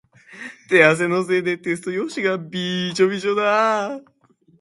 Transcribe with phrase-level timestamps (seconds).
[0.67, 4.01] 手汗のせいでテスト用紙がびしょびしょだ。